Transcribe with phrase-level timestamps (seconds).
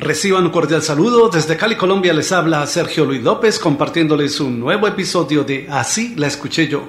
[0.00, 1.28] Reciban un cordial saludo.
[1.28, 6.26] Desde Cali, Colombia, les habla Sergio Luis López compartiéndoles un nuevo episodio de Así la
[6.26, 6.82] escuché yo.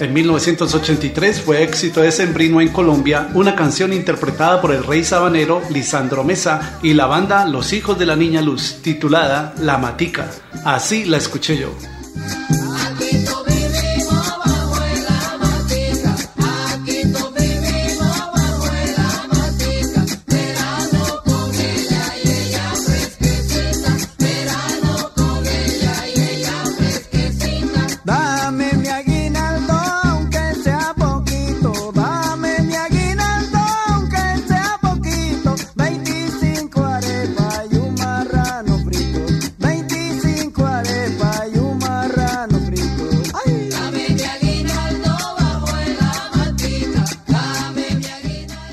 [0.00, 5.62] En 1983 fue éxito de Sembrino en Colombia una canción interpretada por el rey sabanero
[5.70, 10.30] Lisandro Mesa y la banda Los Hijos de la Niña Luz, titulada La Matica.
[10.66, 11.70] Así la escuché yo.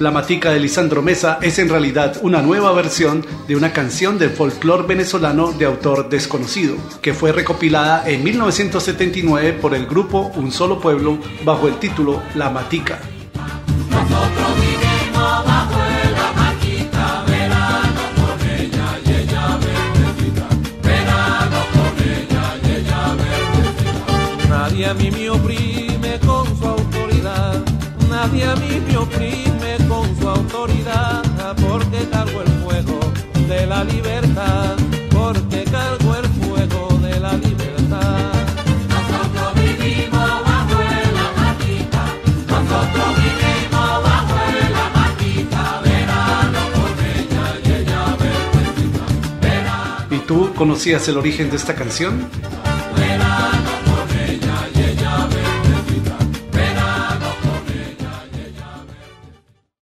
[0.02, 4.32] La Matica de Lisandro Mesa es en realidad una nueva versión de una canción del
[4.32, 10.80] folclore venezolano de autor desconocido, que fue recopilada en 1979 por el grupo Un Solo
[10.80, 12.98] Pueblo bajo el título La Matica.
[24.50, 27.64] Nadie a mí me oprime con su autoridad,
[28.10, 29.51] nadie a mí me oprime
[30.28, 31.24] autoridad,
[31.68, 33.00] porque cargo el fuego
[33.48, 34.76] de la libertad,
[35.10, 38.34] porque cargo el fuego de la libertad.
[38.90, 40.80] Nosotros vivimos bajo
[41.18, 42.04] la matita,
[42.48, 44.36] nosotros vivimos bajo
[44.78, 51.76] la matita, verano con ella y ella verdecita, ¿Y tú conocías el origen de esta
[51.76, 52.30] canción?
[52.96, 53.81] Verano